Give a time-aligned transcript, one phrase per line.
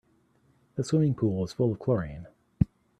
[0.77, 2.25] The swimming pool was full of chlorine.